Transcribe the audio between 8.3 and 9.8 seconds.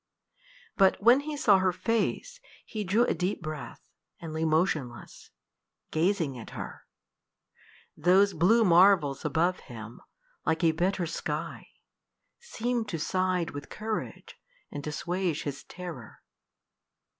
blue marvels above